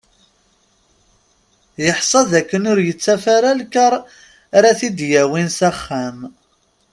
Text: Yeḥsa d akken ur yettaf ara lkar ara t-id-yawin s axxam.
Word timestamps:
Yeḥsa 1.83 2.21
d 2.29 2.31
akken 2.39 2.63
ur 2.71 2.79
yettaf 2.87 3.23
ara 3.35 3.51
lkar 3.59 3.93
ara 4.57 4.77
t-id-yawin 4.79 5.49
s 5.57 5.59
axxam. 5.69 6.17